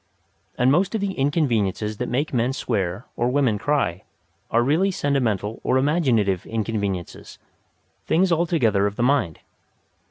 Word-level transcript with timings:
And 0.57 0.71
most 0.71 0.95
of 0.95 1.01
the 1.01 1.13
inconveniences 1.13 1.97
that 1.97 2.09
make 2.09 2.33
men 2.33 2.53
swear 2.53 3.05
or 3.15 3.29
women 3.29 3.59
cry 3.59 4.01
are 4.49 4.63
really 4.63 4.89
sentimental 4.89 5.59
or 5.63 5.77
imaginative 5.77 6.43
inconveniences 6.47 7.37
things 8.07 8.31
altogether 8.31 8.87
of 8.87 8.95
the 8.95 9.03
mind. 9.03 9.41